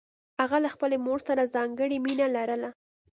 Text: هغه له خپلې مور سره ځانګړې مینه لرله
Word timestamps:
هغه 0.41 0.57
له 0.63 0.69
خپلې 0.75 0.97
مور 1.05 1.19
سره 1.27 1.51
ځانګړې 1.55 1.97
مینه 2.05 2.27
لرله 2.35 2.69